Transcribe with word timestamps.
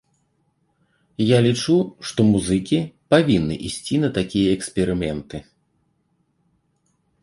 Я 1.23 1.37
лічу, 1.47 1.75
што 2.09 2.19
музыкі 2.31 2.79
павінны 3.17 3.55
ісці 3.71 3.95
на 4.07 4.13
такія 4.19 4.49
эксперыменты. 4.59 5.37